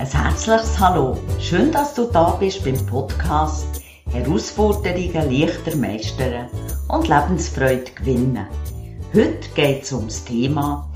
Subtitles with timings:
[0.00, 1.18] Ein herzliches Hallo.
[1.40, 3.82] Schön, dass du da bist beim Podcast
[4.12, 6.48] Herausforderungen leichter meistern
[6.86, 8.46] und Lebensfreude gewinnen.
[9.12, 10.88] Heute geht es um das Thema,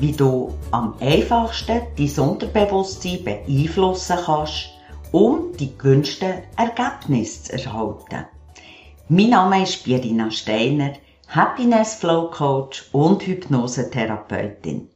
[0.00, 4.70] wie du am einfachsten dein Unterbewusstsein beeinflussen kannst,
[5.12, 8.26] um die gewünschten Ergebnisse zu erhalten.
[9.08, 10.94] Mein Name ist Birina Steiner,
[11.28, 14.88] Happiness Flow Coach und Hypnosetherapeutin.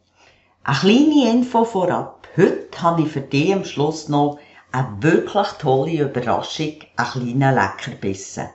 [0.65, 2.24] Eine kleine Info vorab.
[2.37, 4.41] Heute habe ich für dich am Schluss noch
[4.73, 8.49] eine wirklich tolle Überraschung, einen kleinen Leckerbissen.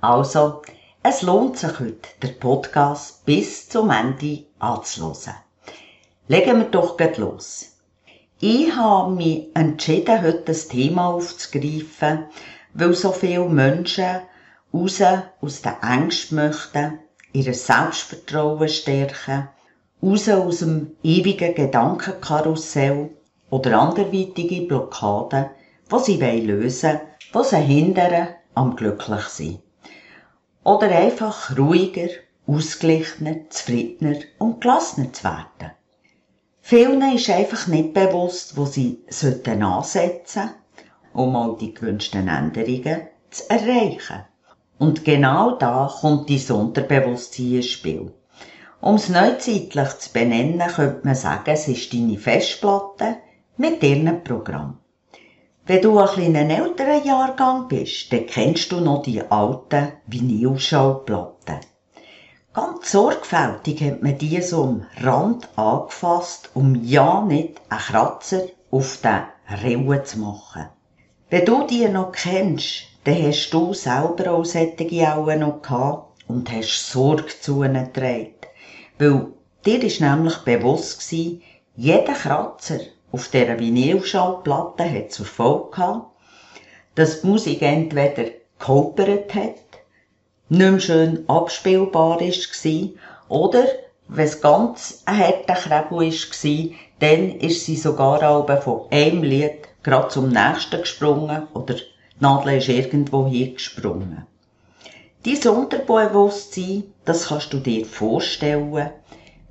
[0.00, 0.62] Also,
[1.02, 5.34] es lohnt sich heute, den Podcast bis zum Ende anzuhören.
[6.26, 7.76] Legen wir doch gleich los.
[8.40, 12.24] Ich habe mich entschieden, heute das Thema aufzugreifen,
[12.72, 14.22] weil so viele Menschen
[14.72, 15.02] raus
[15.42, 16.98] aus den Ängsten möchten,
[17.34, 19.50] ihr Selbstvertrauen stärken,
[20.02, 23.10] raus aus dem ewigen Gedankenkarussell
[23.50, 25.46] oder anderweitige Blockaden,
[25.90, 27.00] die sie lösen
[27.32, 29.58] wollen, die sie hindern am Glücklichsein.
[30.64, 32.08] Oder einfach ruhiger,
[32.46, 35.72] ausgeglichener, zufriedener und gelassener zu werden.
[36.60, 40.50] Vielen ist einfach nicht bewusst, wo sie sollten ansetzen
[41.18, 44.24] um all die gewünschten Änderungen zu erreichen.
[44.78, 48.12] Und genau da kommt dein Unterbewusstsein ins Spiel.
[48.80, 53.16] Um es neuzeitlich zu benennen, könnte man sagen, es ist deine Festplatte
[53.58, 54.78] mit ihrem Programm.
[55.66, 61.58] Wenn du ein kleiner älterer Jahrgang bist, dann kennst du noch die alten Vinylschallplatten.
[62.54, 68.98] Ganz sorgfältig hat man die so am Rand angefasst, um ja nicht einen Kratzer auf
[69.02, 69.22] den
[69.62, 70.68] Rillen zu machen.
[71.28, 76.50] Wenn du die noch kennst, dann hast du selber auch solche auch noch gehabt und
[76.50, 78.34] hast Sorge zu ihnen getragen.
[78.98, 79.26] Weil
[79.66, 81.42] dir ist nämlich bewusst gewesen,
[81.76, 82.80] jeder Kratzer
[83.12, 86.06] auf dieser Vinylschallplatte hat zur Folge gehabt,
[86.94, 89.54] dass die Musik entweder gehopert hat,
[90.48, 92.88] nicht mehr schön abspielbar war,
[93.28, 93.64] oder,
[94.08, 99.68] wenn es ganz ein harter Krebel war, dann ist sie sogar auch von einem Lied
[99.82, 101.82] gerade zum nächsten gesprungen oder die
[102.20, 104.26] Nadel ist irgendwo hingesprungen.
[105.24, 108.90] Dein Unterbewusstsein, das kannst du dir vorstellen,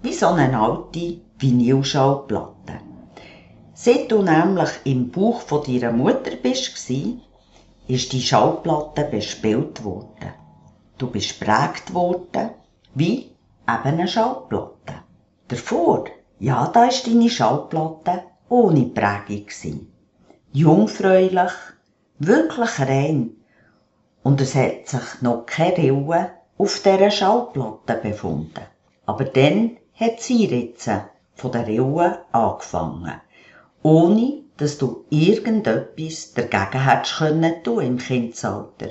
[0.01, 2.81] wie so eine alte Vinylschallplatte.
[3.79, 6.89] Seit du nämlich im Bauch von deiner Mutter bist,
[7.87, 10.33] ist die Schallplatte bespielt worden.
[10.97, 12.49] Du bist prägt worden,
[12.95, 13.35] wie eben
[13.67, 14.95] eine Schallplatte.
[15.47, 16.05] Davor,
[16.39, 19.45] ja, da ist deine Schallplatte ohne Prägung
[20.51, 21.51] Jungfräulich,
[22.17, 23.35] wirklich rein.
[24.23, 28.65] Und es hat sich noch keine Rille auf dieser Schallplatte befunden.
[29.05, 31.03] Aber dann hat sie Ritze
[31.35, 33.21] von der Rille angefangen.
[33.83, 38.89] Ohne, dass du irgendetwas dagegen hättest können tun im Kindesalter.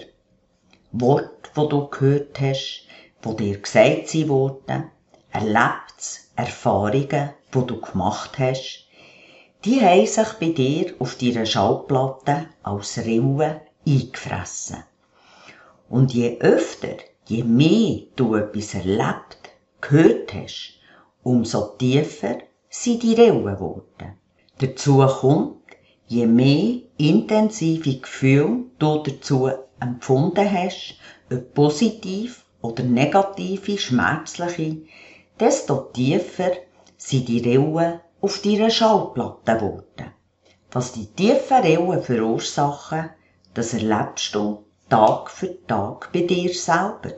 [0.93, 2.87] Wort, wo du gehört hast,
[3.23, 4.91] wo dir gesagt wurden,
[5.33, 8.87] Erlebtes, Erfahrungen, wo du gemacht hast,
[9.65, 14.85] die haben sich bei dir auf deiner Schallplatte als Rille eingefressen.
[15.89, 20.79] Und je öfter, je mehr du etwas erlebt, gehört hast,
[21.23, 24.19] umso tiefer sind die Rillen geworden.
[24.59, 25.57] Dazu kommt,
[26.07, 29.51] je mehr intensive Gefühle du dazu
[29.81, 30.95] empfunden hast,
[31.31, 34.79] ob positiv oder negative, schmerzliche,
[35.39, 36.53] desto tiefer
[36.97, 40.13] sind die Rillen auf deiner Schallplatte geworden.
[40.71, 43.11] Was die tiefen Rillen verursachen,
[43.53, 47.17] das erlebst du Tag für Tag bei dir selber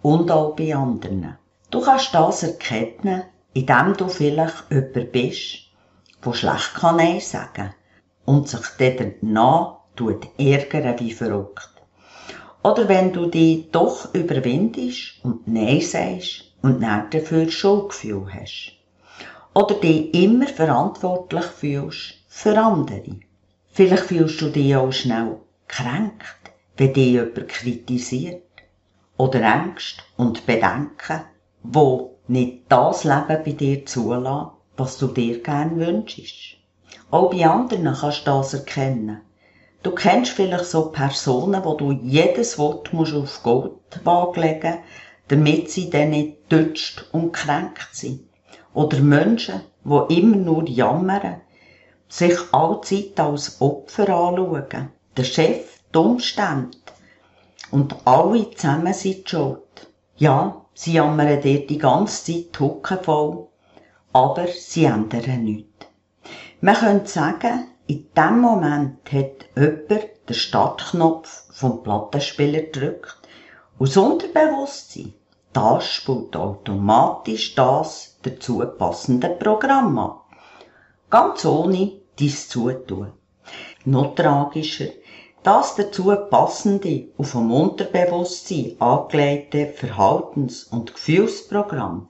[0.00, 1.36] und auch bei anderen.
[1.70, 5.67] Du kannst das erkennen, indem du vielleicht jemand bist,
[6.24, 7.74] der schlecht kann Nein sagen
[8.24, 9.78] und sich dann danach
[10.38, 11.70] ärgern wie verrückt.
[12.62, 18.72] Oder wenn du dich doch überwindest und Nein sagst und dann dafür Schuldgefühl hast
[19.54, 23.20] oder dich immer verantwortlich fühlst für andere.
[23.72, 28.42] Vielleicht fühlst du dich auch schnell kränkt, wenn dich jemand kritisiert.
[29.16, 31.22] Oder Ängste und Bedenken,
[31.62, 36.56] wo nicht das Leben bei dir zulassen, was du dir gern wünschst.
[37.10, 39.20] Auch bei anderen kannst du das erkennen.
[39.82, 43.72] Du kennst vielleicht so Personen, wo du jedes Wort musst auf Gold
[44.36, 44.78] legen
[45.28, 48.22] damit sie dann nicht dutscht und kränkt sind.
[48.74, 51.42] Oder Menschen, die immer nur jammern,
[52.08, 54.88] sich allzeit als Opfer anschauen.
[55.16, 56.76] Der Chef, die Umstände.
[57.70, 59.58] Und alle zusammen sind schuld.
[60.16, 63.48] Ja, sie jammern dir die ganze Zeit Hucken voll,
[64.12, 65.86] aber sie ändern nichts.
[66.60, 69.90] Man könnte sagen, in dem Moment hat jemand
[70.28, 73.16] den Startknopf vom Plattenspieler gedrückt
[73.78, 75.14] und das Unterbewusstsein,
[75.52, 80.24] das spielt automatisch das dazu passende Programm ab.
[81.10, 83.12] Ganz ohne dies Zutun.
[83.84, 84.88] Noch tragischer,
[85.42, 92.08] das dazu passende und vom Unterbewusstsein angelegte Verhaltens- und Gefühlsprogramm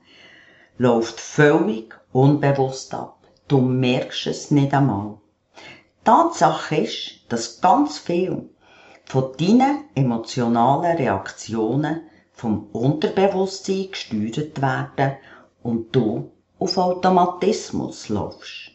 [0.79, 3.17] läuft völlig unbewusst ab.
[3.49, 5.17] Du merkst es nicht einmal.
[6.05, 8.49] Tatsache ist, dass ganz viel
[9.03, 15.17] von deinen emotionalen Reaktionen vom Unterbewusstsein gesteuert werden
[15.63, 18.71] und du auf Automatismus laufst.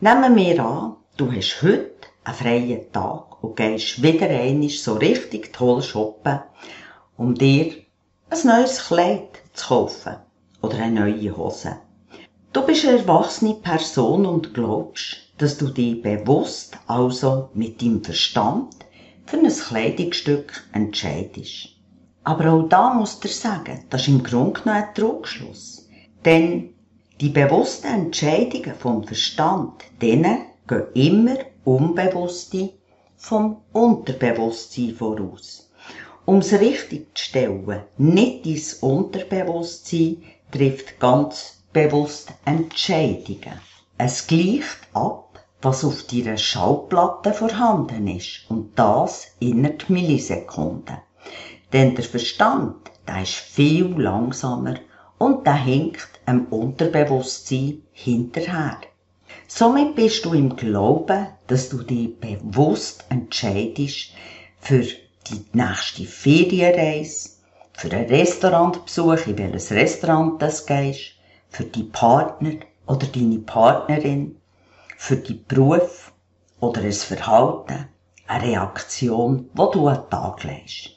[0.00, 5.52] Nehmen wir an, du hast heute einen freien Tag und gehst wieder einmal so richtig
[5.52, 6.40] toll shoppen,
[7.18, 7.74] um dir
[8.30, 10.16] ein neues Kleid zu kaufen
[10.62, 11.76] oder eine neue Hose.
[12.52, 18.74] Du bist eine erwachsene Person und glaubst, dass du dich bewusst also mit deinem Verstand
[19.24, 21.68] für ein Kleidungsstück entscheidest.
[22.24, 25.88] Aber auch da musst du sagen, das ist im Grunde genommen ein Trugschluss.
[26.24, 26.74] Denn
[27.20, 32.70] die bewussten Entscheidungen vom Verstand, denen gehen immer Unbewusste
[33.16, 35.70] vom Unterbewusstsein voraus.
[36.24, 43.60] Um es richtig zu stellen, nicht dein Unterbewusstsein trifft ganz bewusst Entscheidungen.
[43.98, 50.98] Es gleicht ab, was auf deiner Schallplatte vorhanden ist und das innerhalb Millisekunden.
[51.72, 54.76] Denn der Verstand, der ist viel langsamer
[55.18, 58.78] und der hinkt dem Unterbewusstsein hinterher.
[59.46, 64.12] Somit bist du im Glauben, dass du dich bewusst entscheidest
[64.60, 67.30] für die nächste Ferienreise,
[67.80, 71.14] für einen Restaurantbesuch, in welches Restaurant du gehst,
[71.48, 72.56] für die Partner
[72.86, 74.36] oder deine Partnerin,
[74.98, 76.12] für die Beruf
[76.60, 77.88] oder ein Verhalten,
[78.26, 80.90] eine Reaktion, wo du an den Tag legst.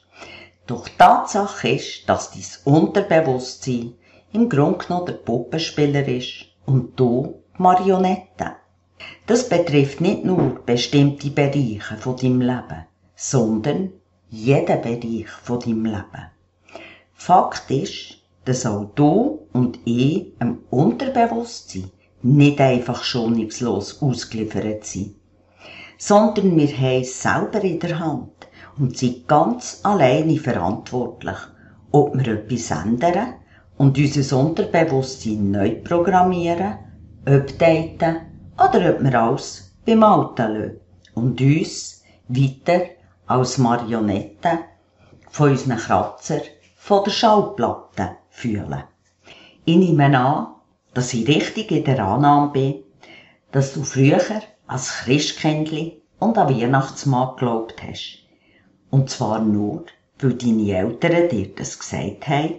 [0.66, 3.94] Doch die Tatsache ist, dass dein Unterbewusstsein
[4.34, 8.56] im Grunde genommen der Puppenspieler ist und du Marionette.
[9.26, 12.84] Das betrifft nicht nur bestimmte Bereiche von deinem Leben,
[13.16, 13.90] sondern
[14.28, 16.33] jeden Bereich von deinem Leben.
[17.14, 21.90] Fakt ist, dass auch du und ich im Unterbewusstsein
[22.22, 25.14] nicht einfach schonungslos ausgeliefert sind,
[25.96, 31.36] sondern wir haben es selber in der Hand und sind ganz alleine verantwortlich,
[31.92, 33.34] ob wir etwas ändern
[33.78, 36.78] und unser Unterbewusstsein neu programmieren,
[37.24, 38.16] updaten
[38.56, 40.80] oder ob wir alles beim Alten lassen
[41.14, 42.82] und uns weiter
[43.26, 44.58] als Marionetten
[45.30, 46.40] von unseren Kratzer
[46.86, 48.84] von der Schallplatte fühlen.
[49.64, 50.48] Ich nehme an,
[50.92, 52.82] dass ich richtig in der Annahme bin,
[53.52, 54.20] dass du früher
[54.66, 58.18] als Christkindli und an Weihnachtsmann geglaubt hast.
[58.90, 59.86] Und zwar nur,
[60.18, 62.56] weil deine Eltern dir das gesagt haben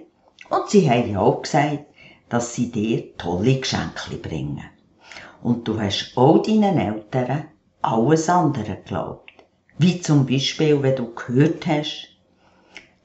[0.50, 1.86] und sie haben ja auch gesagt,
[2.28, 4.64] dass sie dir tolle Geschenke bringen.
[5.44, 7.50] Und du hast auch deinen Eltern
[7.84, 9.34] alles andere geglaubt.
[9.78, 12.15] Wie zum Beispiel, wenn du gehört hast,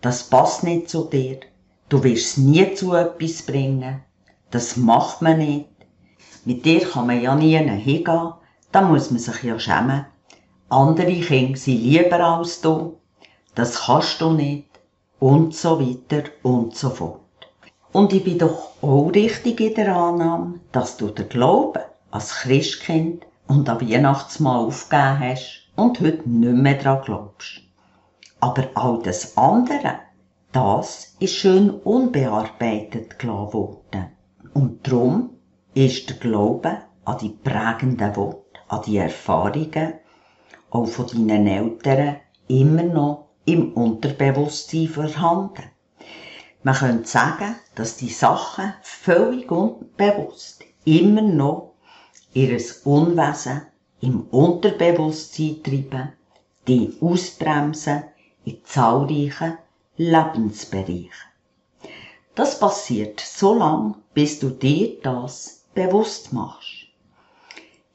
[0.01, 1.41] das passt nicht zu dir,
[1.89, 4.03] du wirst nie zu etwas bringen,
[4.51, 5.69] das macht man nicht,
[6.45, 8.33] mit dir kann man ja nie hingehen,
[8.73, 10.07] da muss man sich ja schämen.
[10.69, 13.01] Andere Kinder sind lieber als du,
[13.55, 14.71] das kannst du nicht,
[15.19, 17.21] und so weiter und so fort.
[17.93, 23.27] Und ich bin doch auch richtig in der Annahme, dass du den Glauben als Christkind
[23.47, 27.61] und an Weihnachtsmann aufgegeben hast und heute nicht mehr daran glaubst.
[28.41, 30.01] Aber all das andere,
[30.53, 34.07] das ist schön unbearbeitet gelassen worden.
[34.55, 35.31] Und darum
[35.75, 39.95] ist der Glaube an die prägenden Worte, an die Erfahrungen,
[40.71, 42.17] auch von deinen Eltern,
[42.49, 45.65] immer noch im Unterbewusstsein vorhanden.
[46.63, 51.75] Man könnte sagen, dass die Sachen völlig unbewusst immer noch
[52.33, 53.63] ihres Unwesen
[54.01, 56.13] im Unterbewusstsein treiben,
[56.69, 58.05] die ausbremsen
[58.45, 59.59] in zahlreichen
[59.97, 61.31] Lebensbereichen.
[62.35, 66.87] Das passiert so lang, bis du dir das bewusst machst.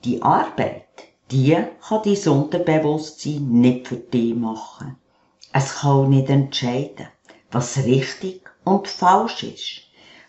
[0.04, 0.86] Die Arbeit,
[1.32, 4.98] die kann dein Unterbewusstsein nicht für dich machen.
[5.52, 7.08] Es kann auch nicht entscheiden,
[7.50, 9.82] was richtig und falsch ist,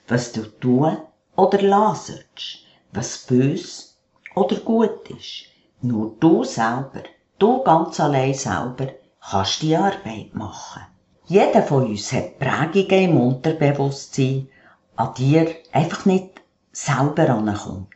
[0.08, 0.96] was du tun
[1.36, 3.98] oder lasst, was bös
[4.34, 5.46] oder gut ist.
[5.82, 7.02] Nur du selber,
[7.38, 8.88] du ganz allein selber,
[9.28, 10.82] kannst die Arbeit machen.
[11.26, 14.48] Jeder von uns hat Prägungen im Unterbewusstsein,
[14.94, 16.40] an die er einfach nicht
[16.70, 17.88] selber ankommt,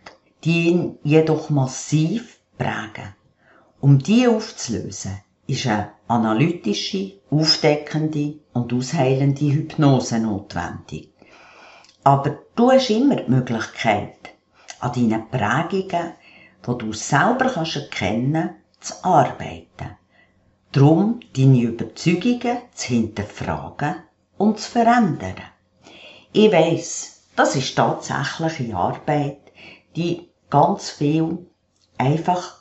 [0.42, 3.14] die ihn jedoch massiv prägen.
[3.80, 11.12] Um die aufzulösen, ist eine analytische, aufdeckende und ausheilende Hypnose notwendig.
[12.02, 14.30] Aber du hast immer die Möglichkeit,
[14.80, 16.14] an deinen Prägungen,
[16.66, 19.96] die du selber kannst erkennen zu arbeiten.
[20.72, 23.96] Drum deine Überzeugungen zu hinterfragen
[24.38, 25.34] und zu verändern.
[26.32, 29.40] Ich weiss, das ist tatsächliche Arbeit,
[29.96, 31.38] die ganz viel
[31.98, 32.60] einfach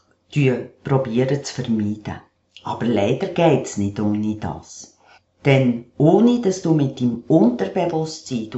[0.84, 2.22] probieren zu vermeiden.
[2.64, 4.98] Aber leider geht's nicht ohne das.
[5.46, 8.50] Denn ohne dass du mit deinem Unterbewusstsein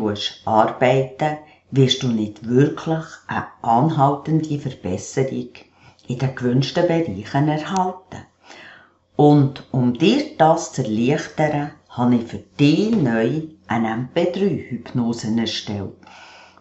[0.46, 1.38] arbeiten,
[1.72, 5.50] wirst du nicht wirklich eine anhaltende Verbesserung
[6.08, 8.26] in den gewünschten Bereichen erhalten.
[9.22, 15.94] Und um dir das zu erleichtern, habe ich für dich neu eine MP3-Hypnose erstellt,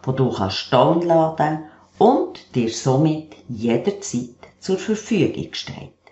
[0.05, 1.63] die du kannst downloaden
[1.97, 6.03] und dir somit jederzeit zur Verfügung steht.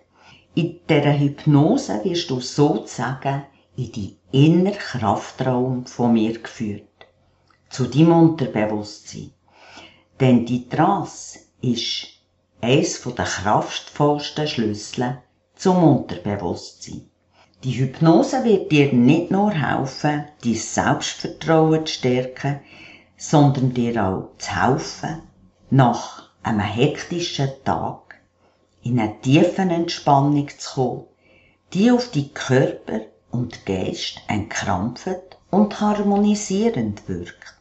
[0.56, 3.44] In dieser Hypnose wirst du sozusagen
[3.78, 7.06] in die innere Kraftraum von mir geführt.
[7.70, 9.34] Zu deinem Unterbewusstsein.
[10.20, 12.08] Denn die Trance ist
[12.60, 15.20] eines der kraftvollsten Schlüssel
[15.60, 17.02] zum Unterbewusstsein.
[17.66, 22.62] Die Hypnose wird dir nicht nur helfen, dein Selbstvertrauen zu stärken,
[23.18, 25.22] sondern dir auch zu helfen,
[25.70, 28.16] nach einem hektischen Tag
[28.84, 31.04] in eine tiefe Entspannung zu kommen,
[31.74, 37.58] die auf die Körper und Geist entkrampft und harmonisierend wirkt.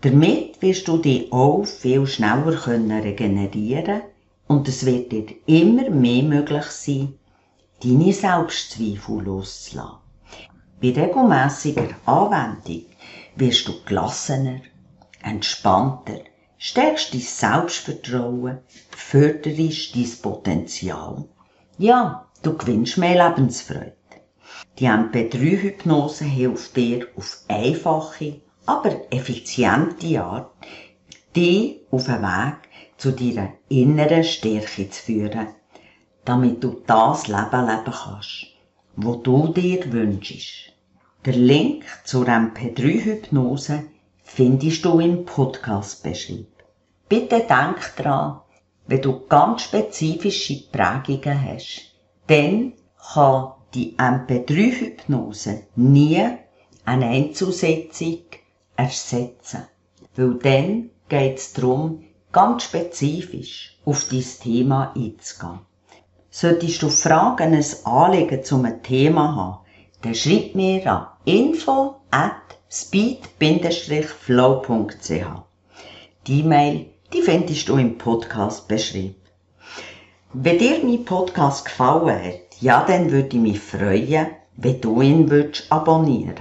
[0.00, 4.00] Damit wirst du dich auch viel schneller können regenerieren
[4.46, 7.18] und es wird dir immer mehr möglich sein,
[7.82, 9.98] deine Selbstzweifel loszulassen.
[10.80, 12.84] Bei regelmäßiger Anwendung
[13.36, 14.60] wirst du gelassener,
[15.22, 16.20] entspannter,
[16.58, 18.58] stärkst dein Selbstvertrauen,
[18.90, 21.24] förderst dein Potenzial.
[21.78, 23.96] Ja, du gewinnst mehr Lebensfreude.
[24.78, 30.50] Die MP3-Hypnose hilft dir auf einfache, aber effiziente Art,
[31.34, 32.63] dich auf den Weg
[33.04, 35.48] zu deiner inneren Stärke zu führen,
[36.24, 38.46] damit du das Leben leben kannst,
[38.96, 40.72] wo du dir wünschst.
[41.26, 43.84] Der Link zur MP3-Hypnose
[44.22, 46.46] findest du im Podcast-Beschreib.
[47.06, 48.40] Bitte denk dran,
[48.86, 51.94] wenn du ganz spezifische Prägungen hast,
[52.26, 52.72] dann
[53.12, 56.26] kann die MP3-Hypnose nie
[56.86, 58.20] eine Einzusetzung
[58.76, 59.64] ersetzen.
[60.16, 62.02] Weil dann geht es darum,
[62.34, 65.60] ganz spezifisch auf dieses Thema einzugehen.
[66.30, 69.64] Solltest du Fragen, ein Anliegen zu einem Thema haben,
[70.02, 73.52] dann schreib mir an info at speed-flow.ch.
[76.26, 79.14] Die E-Mail, die findest du im Podcast beschrieben.
[80.32, 84.26] Wenn dir mein Podcast gefallen hat, ja, dann würde ich mich freuen,
[84.56, 86.34] wenn du ihn würdest abonnieren.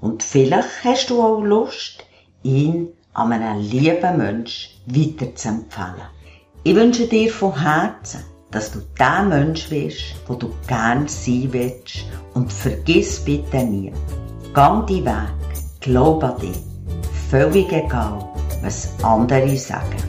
[0.00, 2.04] Und vielleicht hast du auch Lust,
[2.42, 6.08] ihn an einen lieben Mensch weiterzuempfehlen.
[6.62, 12.04] Ich wünsche dir von Herzen, dass du der Mensch wirst, wo du gern sein willst
[12.34, 13.92] und vergiss bitte nie.
[14.52, 15.32] Gang die Weg,
[15.80, 16.58] glaub an dich,
[17.30, 18.28] völlig egal,
[18.62, 20.02] was andere sagen.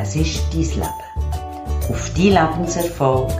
[0.00, 1.90] Es ist dein Leben.
[1.90, 3.30] Auf dein Lebenserfolg,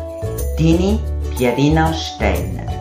[0.59, 0.99] deine
[1.37, 2.78] Pierina Steiner.